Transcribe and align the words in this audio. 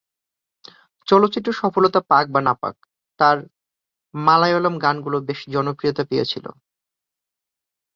চলচ্চিত্র 1.07 1.49
সফলতা 1.53 1.99
পাক 2.09 2.25
বা 2.33 2.39
না 2.41 2.53
পাক 2.61 2.75
তার 3.19 3.37
মালয়ালম 4.13 4.75
গানগুলো 4.77 5.17
বেশ 5.27 5.39
জনপ্রিয়তা 5.53 6.03
পেয়েছিল। 6.09 6.45